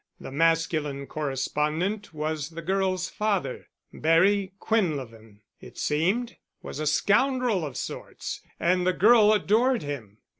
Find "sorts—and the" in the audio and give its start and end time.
7.77-8.93